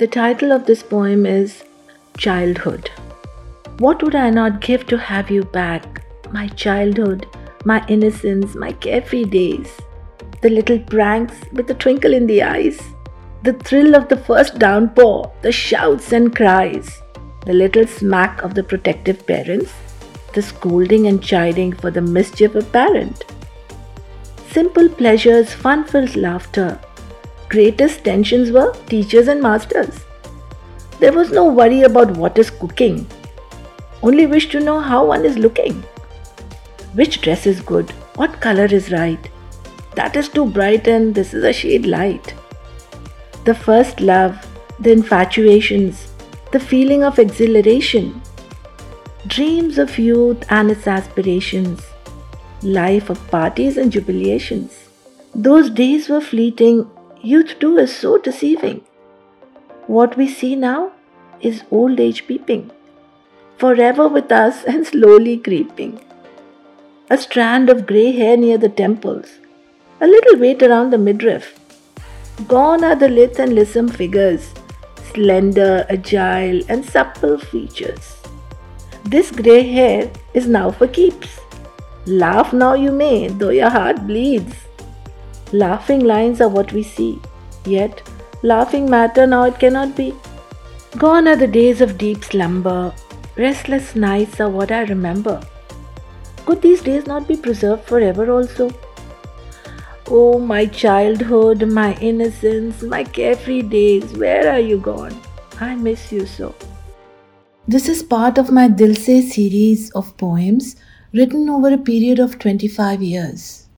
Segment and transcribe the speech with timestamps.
[0.00, 1.62] The title of this poem is
[2.16, 2.90] Childhood.
[3.80, 6.02] What would I not give to have you back?
[6.32, 7.26] My childhood,
[7.66, 9.78] my innocence, my carefree days.
[10.40, 12.80] The little pranks with the twinkle in the eyes.
[13.42, 17.02] The thrill of the first downpour, the shouts and cries.
[17.44, 19.74] The little smack of the protective parents.
[20.32, 23.26] The scolding and chiding for the mischief apparent.
[24.48, 26.80] Simple pleasures, fun filled laughter.
[27.50, 30.04] Greatest tensions were teachers and masters.
[31.00, 33.08] There was no worry about what is cooking,
[34.02, 35.82] only wish to know how one is looking.
[36.94, 37.90] Which dress is good?
[38.14, 39.30] What color is right?
[39.96, 42.34] That is too bright and this is a shade light.
[43.46, 44.46] The first love,
[44.78, 46.12] the infatuations,
[46.52, 48.22] the feeling of exhilaration,
[49.26, 51.82] dreams of youth and its aspirations,
[52.62, 54.88] life of parties and jubilations.
[55.34, 56.88] Those days were fleeting,
[57.22, 58.82] youth too is so deceiving.
[59.86, 60.92] What we see now
[61.40, 62.70] is old age peeping
[63.60, 66.00] forever with us and slowly creeping.
[67.10, 69.38] A strand of grey hair near the temples,
[70.00, 71.58] a little weight around the midriff.
[72.48, 74.54] Gone are the lithe and lissom figures,
[75.12, 78.16] slender, agile, and supple features.
[79.04, 81.40] This grey hair is now for keeps.
[82.06, 84.54] Laugh now you may, though your heart bleeds.
[85.52, 87.20] Laughing lines are what we see,
[87.64, 88.02] yet
[88.42, 90.14] laughing matter now it cannot be.
[90.98, 92.92] Gone are the days of deep slumber,
[93.40, 95.40] Restless nights are what I remember.
[96.44, 98.70] Could these days not be preserved forever also?
[100.08, 105.18] Oh, my childhood, my innocence, my carefree days, where are you gone?
[105.58, 106.54] I miss you so.
[107.66, 110.76] This is part of my Dil Se series of poems
[111.14, 113.69] written over a period of 25 years.